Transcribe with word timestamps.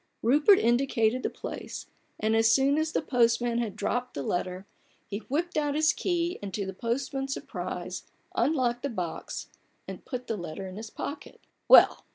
*' 0.15 0.21
Rupert 0.23 0.57
indicated 0.57 1.21
the 1.21 1.29
place, 1.29 1.85
and, 2.19 2.35
as 2.35 2.51
soon 2.51 2.79
as 2.79 2.91
the 2.91 3.03
postman 3.03 3.59
had 3.59 3.75
dropped 3.75 4.15
the 4.15 4.23
letter, 4.23 4.65
he 5.05 5.19
whipped 5.19 5.57
out 5.57 5.75
his 5.75 5.93
key, 5.93 6.39
and 6.41 6.51
to 6.55 6.65
the 6.65 6.73
postman's 6.73 7.35
surprise 7.35 8.01
unlocked 8.33 8.81
the 8.81 8.89
box 8.89 9.49
and 9.87 10.03
put 10.03 10.25
the 10.25 10.37
letter 10.37 10.67
in 10.67 10.75
his 10.77 10.89
pocket. 10.89 11.39
"Well! 11.67 12.03